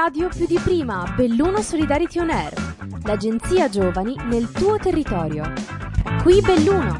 [0.00, 2.54] radio più di prima, Belluno Solidarity On Air,
[3.02, 5.52] l'agenzia giovani nel tuo territorio.
[6.22, 6.98] Qui Belluno.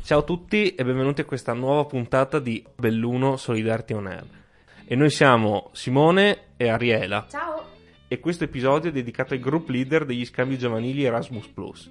[0.00, 4.26] Ciao a tutti e benvenuti a questa nuova puntata di Belluno Solidarity On Air.
[4.86, 7.26] E noi siamo Simone e Ariela.
[7.28, 7.64] Ciao!
[8.06, 11.90] E questo episodio è dedicato ai group leader degli scambi giovanili Erasmus Plus.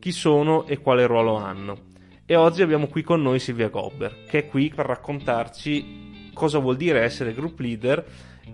[0.00, 1.88] Chi sono e quale ruolo hanno?
[2.24, 6.78] E oggi abbiamo qui con noi Silvia Gobber, che è qui per raccontarci cosa vuol
[6.78, 8.02] dire essere group leader,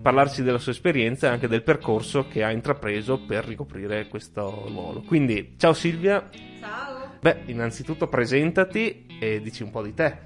[0.01, 5.01] parlarci della sua esperienza e anche del percorso che ha intrapreso per ricoprire questo ruolo.
[5.03, 6.29] Quindi, ciao Silvia.
[6.59, 7.15] Ciao!
[7.21, 10.17] Beh, innanzitutto presentati e dici un po' di te.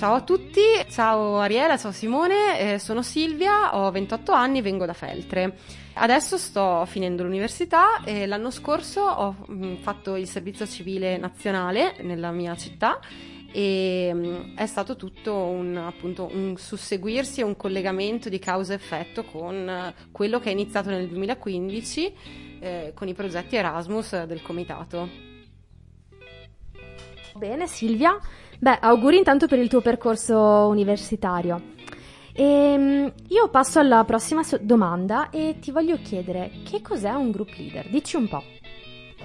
[0.00, 4.94] Ciao a tutti, ciao Ariela, ciao Simone, eh, sono Silvia, ho 28 anni, vengo da
[4.94, 5.58] Feltre.
[5.92, 12.30] Adesso sto finendo l'università e l'anno scorso ho mh, fatto il servizio civile nazionale nella
[12.30, 12.98] mia città
[13.52, 18.76] e mh, è stato tutto un, appunto, un susseguirsi e un collegamento di causa e
[18.76, 22.14] effetto con eh, quello che è iniziato nel 2015
[22.60, 25.29] eh, con i progetti Erasmus del comitato.
[27.34, 28.18] Bene, Silvia.
[28.58, 30.36] Beh, auguri intanto per il tuo percorso
[30.68, 31.78] universitario.
[32.32, 37.88] Ehm, io passo alla prossima domanda e ti voglio chiedere che cos'è un group leader?
[37.88, 38.42] Dici un po'.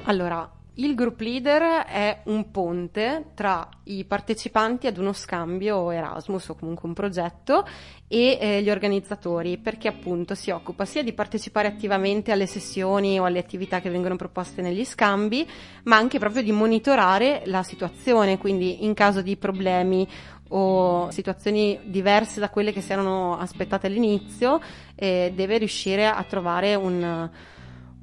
[0.04, 6.56] Allora, il group leader è un ponte tra i partecipanti ad uno scambio Erasmus o
[6.56, 7.66] comunque un progetto
[8.08, 13.24] e eh, gli organizzatori perché appunto si occupa sia di partecipare attivamente alle sessioni o
[13.24, 15.48] alle attività che vengono proposte negli scambi,
[15.84, 20.08] ma anche proprio di monitorare la situazione, quindi in caso di problemi
[20.50, 24.62] o situazioni diverse da quelle che si erano aspettate all'inizio,
[24.94, 27.30] eh, deve riuscire a trovare un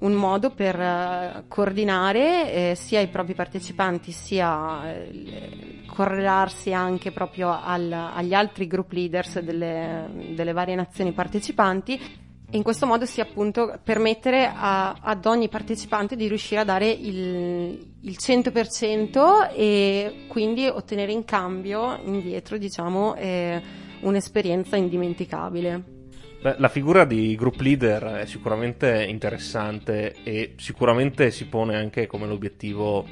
[0.03, 7.51] un modo per uh, coordinare eh, sia i propri partecipanti sia eh, correlarsi anche proprio
[7.51, 12.21] al, agli altri group leaders delle, delle, varie nazioni partecipanti
[12.51, 17.97] in questo modo sia appunto permettere a, ad ogni partecipante di riuscire a dare il,
[18.01, 23.63] il 100% e quindi ottenere in cambio indietro diciamo eh,
[24.01, 26.02] un'esperienza indimenticabile.
[26.43, 32.27] Beh, la figura di group leader è sicuramente interessante e sicuramente si pone anche come
[32.27, 33.07] l'obiettivo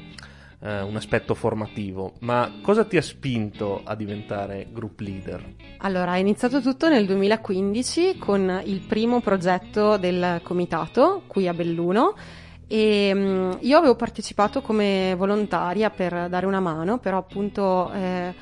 [0.59, 5.53] eh, un aspetto formativo, ma cosa ti ha spinto a diventare group leader?
[5.77, 12.15] Allora, è iniziato tutto nel 2015 con il primo progetto del comitato qui a Belluno
[12.67, 18.33] e um, io avevo partecipato come volontaria per dare una mano, però appunto eh,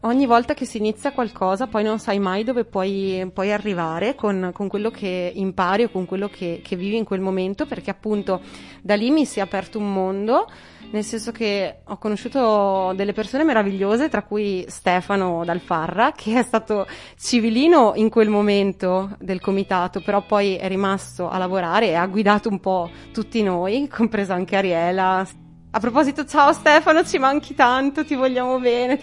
[0.00, 4.50] ogni volta che si inizia qualcosa poi non sai mai dove puoi, puoi arrivare con,
[4.52, 8.40] con, quello che impari o con quello che, che, vivi in quel momento perché appunto
[8.80, 10.48] da lì mi si è aperto un mondo
[10.90, 16.86] nel senso che ho conosciuto delle persone meravigliose tra cui Stefano Dalfarra che è stato
[17.18, 22.48] civilino in quel momento del comitato però poi è rimasto a lavorare e ha guidato
[22.48, 25.26] un po' tutti noi compresa anche Ariela.
[25.70, 29.00] A proposito ciao Stefano ci manchi tanto ti vogliamo bene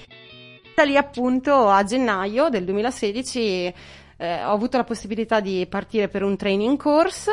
[0.75, 3.73] da lì appunto a gennaio del 2016
[4.17, 7.31] eh, ho avuto la possibilità di partire per un training course,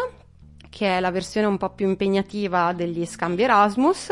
[0.71, 4.11] che è la versione un po' più impegnativa degli scambi Erasmus.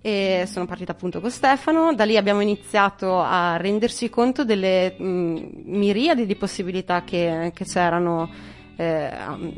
[0.00, 5.62] E sono partita appunto con Stefano, da lì abbiamo iniziato a renderci conto delle mh,
[5.64, 8.30] miriadi di possibilità che, che c'erano
[8.78, 9.10] eh,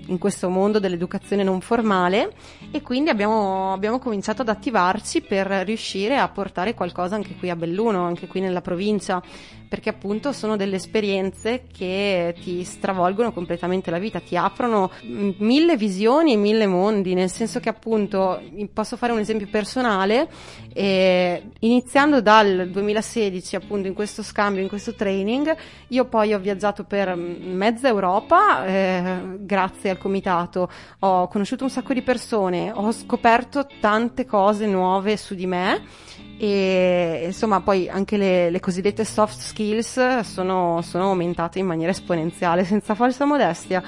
[0.06, 2.32] in questo mondo dell'educazione non formale
[2.70, 7.56] e quindi abbiamo, abbiamo, cominciato ad attivarci per riuscire a portare qualcosa anche qui a
[7.56, 9.22] Belluno, anche qui nella provincia,
[9.70, 16.32] perché appunto sono delle esperienze che ti stravolgono completamente la vita, ti aprono mille visioni
[16.32, 18.42] e mille mondi, nel senso che appunto
[18.72, 20.28] posso fare un esempio personale,
[20.72, 25.54] eh, iniziando dal 2016 appunto in questo scambio, in questo training,
[25.86, 31.94] io poi ho viaggiato per mezza Europa, eh, grazie al comitato, ho conosciuto un sacco
[31.94, 36.08] di persone, ho scoperto tante cose nuove su di me
[36.42, 42.64] e insomma poi anche le, le cosiddette soft skills sono, sono aumentate in maniera esponenziale
[42.64, 43.82] senza falsa modestia.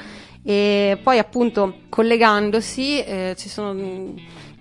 [0.45, 4.13] E poi appunto collegandosi eh, ci sono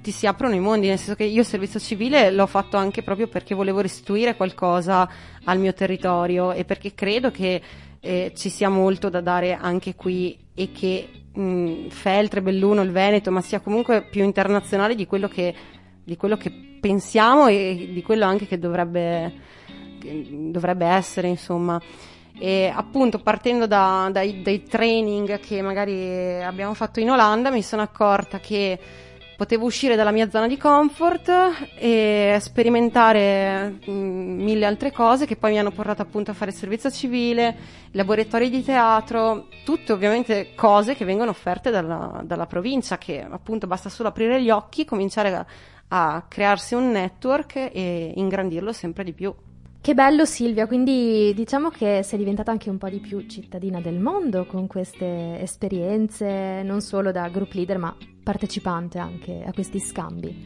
[0.02, 3.04] ti si aprono i mondi, nel senso che io il servizio civile l'ho fatto anche
[3.04, 5.08] proprio perché volevo restituire qualcosa
[5.44, 7.62] al mio territorio e perché credo che
[8.00, 13.32] eh, ci sia molto da dare anche qui e che mh, Feltre, Belluno, il Veneto,
[13.32, 15.54] ma sia comunque più internazionale di quello che,
[16.04, 19.34] di quello che pensiamo e di quello anche che dovrebbe,
[20.00, 21.82] che dovrebbe essere, insomma.
[22.38, 27.84] E appunto partendo da, dai, dai training che magari abbiamo fatto in Olanda mi sono
[27.84, 28.80] accorta che
[29.42, 31.32] potevo uscire dalla mia zona di comfort
[31.74, 36.92] e sperimentare mh, mille altre cose che poi mi hanno portato appunto a fare servizio
[36.92, 37.58] civile,
[37.94, 43.90] laboratori di teatro, tutte ovviamente cose che vengono offerte dalla, dalla provincia, che appunto basta
[43.90, 45.46] solo aprire gli occhi, cominciare a,
[45.88, 49.34] a crearsi un network e ingrandirlo sempre di più.
[49.82, 53.98] Che bello Silvia, quindi diciamo che sei diventata anche un po' di più cittadina del
[53.98, 60.46] mondo con queste esperienze, non solo da group leader ma partecipante anche a questi scambi.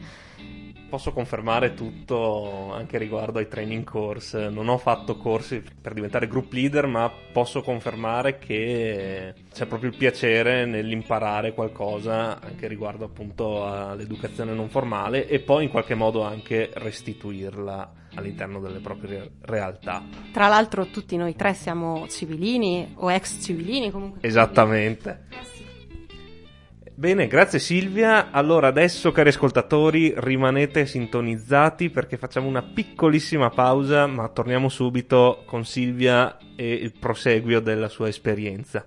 [0.88, 4.48] Posso confermare tutto anche riguardo ai training course.
[4.48, 9.96] Non ho fatto corsi per diventare group leader, ma posso confermare che c'è proprio il
[9.98, 16.70] piacere nell'imparare qualcosa anche riguardo appunto all'educazione non formale e poi in qualche modo anche
[16.72, 20.02] restituirla all'interno delle proprie realtà.
[20.32, 24.26] Tra l'altro tutti noi tre siamo civilini o ex civilini comunque.
[24.26, 25.24] Esattamente.
[26.98, 28.30] Bene, grazie Silvia.
[28.30, 35.64] Allora adesso cari ascoltatori rimanete sintonizzati perché facciamo una piccolissima pausa ma torniamo subito con
[35.64, 38.82] Silvia e il proseguio della sua esperienza.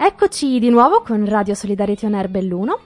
[0.00, 2.78] Eccoci di nuovo con Radio Solidarity On Air Belluno.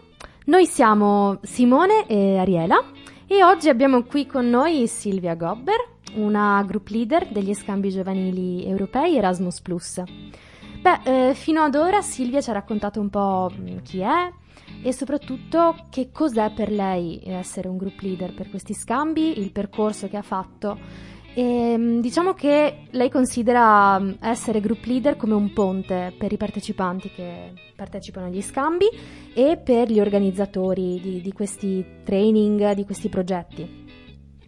[0.47, 2.83] Noi siamo Simone e Ariela
[3.27, 5.77] e oggi abbiamo qui con noi Silvia Gobber,
[6.15, 9.61] una group leader degli scambi giovanili europei Erasmus.
[10.81, 14.33] Beh, eh, fino ad ora Silvia ci ha raccontato un po' mm, chi è
[14.83, 20.09] e soprattutto che cos'è per lei essere un group leader per questi scambi, il percorso
[20.09, 20.79] che ha fatto
[21.35, 26.37] e, ehm, diciamo che lei considera mm, essere group leader come un ponte per i
[26.37, 28.87] partecipanti che partecipano agli scambi
[29.35, 33.81] e per gli organizzatori di, di questi training, di questi progetti.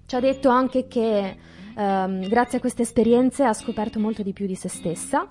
[0.07, 1.37] Ci ha detto anche che
[1.77, 5.27] um, grazie a queste esperienze ha scoperto molto di più di se stessa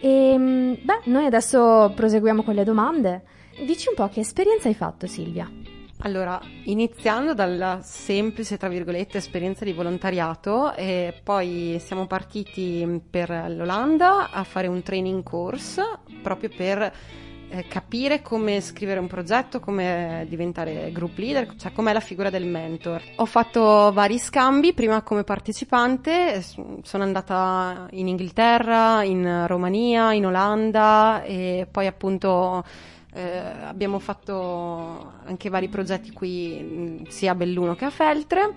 [0.00, 3.22] e mm, beh, noi adesso proseguiamo con le domande.
[3.64, 5.77] Dici un po' che esperienza hai fatto Silvia?
[6.02, 14.30] Allora, iniziando dalla semplice, tra virgolette, esperienza di volontariato, e poi siamo partiti per l'Olanda
[14.30, 15.82] a fare un training course
[16.22, 16.92] proprio per
[17.50, 22.46] eh, capire come scrivere un progetto, come diventare group leader, cioè com'è la figura del
[22.46, 23.02] mentor.
[23.16, 31.24] Ho fatto vari scambi, prima come partecipante, sono andata in Inghilterra, in Romania, in Olanda
[31.24, 32.64] e poi appunto
[33.18, 38.54] eh, abbiamo fatto anche vari progetti qui sia a Belluno che a Feltre.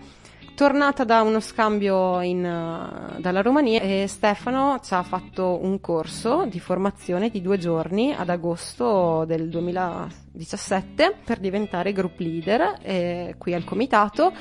[0.54, 6.46] Tornata da uno scambio in, uh, dalla Romania e Stefano ci ha fatto un corso
[6.46, 13.56] di formazione di due giorni ad agosto del 2017 per diventare group leader eh, qui
[13.56, 14.34] al comitato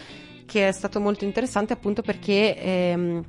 [0.44, 3.24] che è stato molto interessante appunto perché ehm,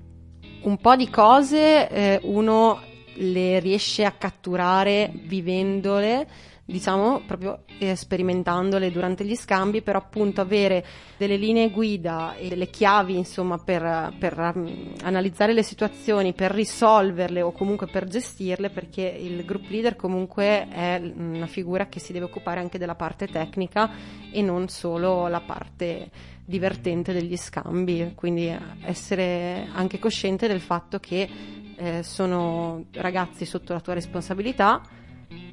[0.64, 2.82] un po' di cose eh, uno
[3.16, 6.28] le riesce a catturare vivendole
[6.66, 10.86] diciamo proprio eh, sperimentandole durante gli scambi per appunto avere
[11.18, 17.42] delle linee guida e delle chiavi insomma per, per um, analizzare le situazioni, per risolverle
[17.42, 22.26] o comunque per gestirle perché il group leader comunque è una figura che si deve
[22.26, 23.90] occupare anche della parte tecnica
[24.32, 26.10] e non solo la parte
[26.46, 31.30] divertente degli scambi, quindi essere anche cosciente del fatto che
[31.76, 34.82] eh, sono ragazzi sotto la tua responsabilità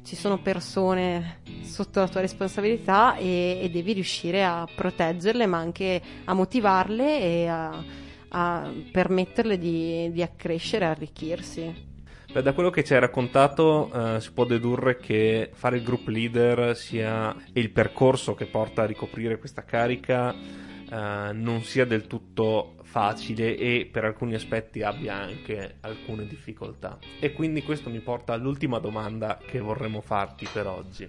[0.03, 6.01] ci sono persone sotto la tua responsabilità e, e devi riuscire a proteggerle ma anche
[6.25, 7.83] a motivarle e a,
[8.29, 11.87] a permetterle di, di accrescere arricchirsi.
[12.31, 16.07] Beh, da quello che ci hai raccontato eh, si può dedurre che fare il group
[16.07, 22.75] leader sia il percorso che porta a ricoprire questa carica eh, non sia del tutto
[22.89, 26.97] facile e per alcuni aspetti abbia anche alcune difficoltà.
[27.19, 31.07] E quindi questo mi porta all'ultima domanda che vorremmo farti per oggi.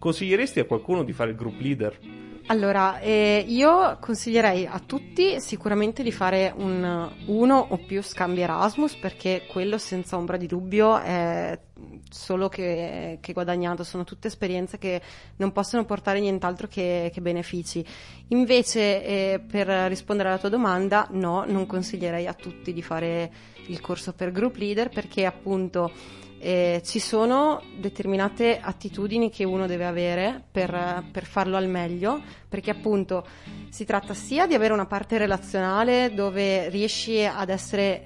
[0.00, 1.98] Consiglieresti a qualcuno di fare il group leader?
[2.46, 8.96] Allora, eh, io consiglierei a tutti sicuramente di fare un, uno o più scambi Erasmus
[8.96, 11.56] perché quello senza ombra di dubbio è
[12.10, 15.00] solo che, che, guadagnato, sono tutte esperienze che
[15.36, 17.84] non possono portare nient'altro che, che benefici.
[18.28, 23.30] Invece, eh, per rispondere alla tua domanda, no, non consiglierei a tutti di fare
[23.66, 25.92] il corso per group leader perché appunto
[26.42, 32.70] eh, ci sono determinate attitudini che uno deve avere per, per, farlo al meglio, perché
[32.70, 33.26] appunto
[33.68, 38.04] si tratta sia di avere una parte relazionale dove riesci ad essere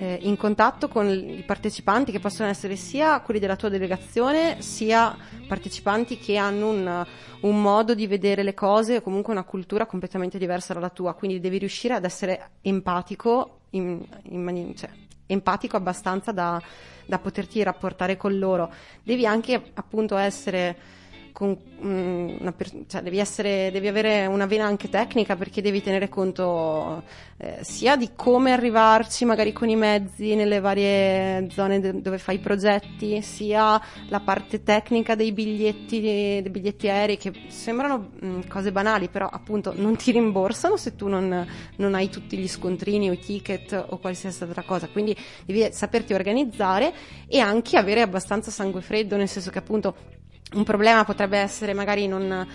[0.00, 5.14] eh, in contatto con i partecipanti che possono essere sia quelli della tua delegazione sia
[5.46, 7.06] partecipanti che hanno un,
[7.40, 11.38] un modo di vedere le cose o comunque una cultura completamente diversa dalla tua, quindi
[11.38, 14.88] devi riuscire ad essere empatico, in, in mani- cioè,
[15.26, 16.60] empatico abbastanza da,
[17.04, 18.72] da poterti rapportare con loro.
[19.02, 20.98] Devi anche appunto essere
[21.32, 22.54] con mm, una,
[22.86, 27.02] cioè devi, essere, devi, avere una vena anche tecnica perché devi tenere conto
[27.36, 32.36] eh, sia di come arrivarci magari con i mezzi nelle varie zone de- dove fai
[32.36, 38.26] i progetti, sia la parte tecnica dei biglietti, dei, dei biglietti aerei che sembrano mh,
[38.26, 41.46] mm, cose banali però appunto non ti rimborsano se tu non,
[41.76, 46.12] non hai tutti gli scontrini o i ticket o qualsiasi altra cosa, quindi devi saperti
[46.12, 46.92] organizzare
[47.26, 50.18] e anche avere abbastanza sangue freddo nel senso che appunto
[50.54, 52.46] un problema potrebbe essere magari non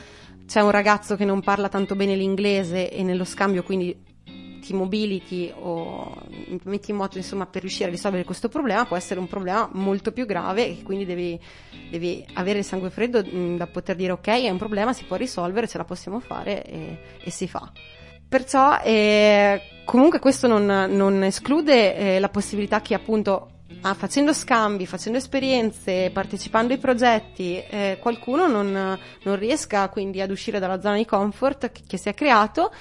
[0.45, 4.13] c'è un ragazzo che non parla tanto bene l'inglese e nello scambio quindi
[4.65, 6.15] ti mobiliti o
[6.63, 10.11] metti in moto insomma per riuscire a risolvere questo problema può essere un problema molto
[10.11, 11.39] più grave e quindi devi,
[11.89, 15.17] devi avere il sangue freddo mh, da poter dire ok è un problema si può
[15.17, 17.71] risolvere ce la possiamo fare e, e si fa.
[18.27, 24.85] Perciò eh, comunque questo non, non esclude eh, la possibilità che appunto ah, facendo scambi,
[24.85, 28.71] facendo esperienze, partecipando ai progetti, eh, qualcuno non,
[29.23, 32.71] non, riesca quindi ad uscire dalla zona di comfort che, che si è creato,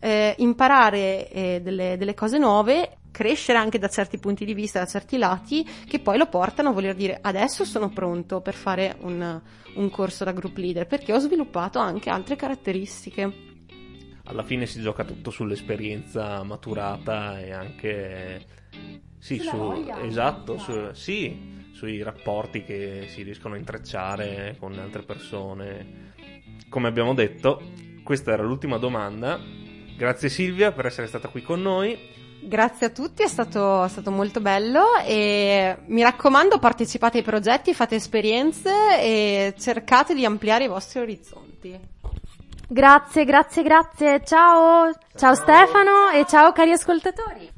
[0.00, 4.86] eh, imparare eh, delle, delle, cose nuove, crescere anche da certi punti di vista, da
[4.86, 9.40] certi lati, che poi lo portano a voler dire adesso sono pronto per fare un,
[9.74, 13.46] un corso da group leader, perché ho sviluppato anche altre caratteristiche.
[14.24, 18.44] Alla fine si gioca tutto sull'esperienza maturata e anche
[19.18, 26.12] sì, su, esatto, su, sì, sui rapporti che si riescono a intrecciare con altre persone.
[26.68, 27.62] Come abbiamo detto,
[28.02, 29.38] questa era l'ultima domanda.
[29.96, 32.16] Grazie Silvia per essere stata qui con noi.
[32.40, 37.74] Grazie a tutti, è stato, è stato, molto bello e mi raccomando partecipate ai progetti,
[37.74, 38.70] fate esperienze
[39.00, 41.78] e cercate di ampliare i vostri orizzonti.
[42.68, 44.22] Grazie, grazie, grazie.
[44.24, 47.57] Ciao, ciao, ciao Stefano e ciao cari ascoltatori.